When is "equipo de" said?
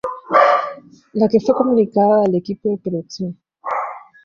2.33-2.79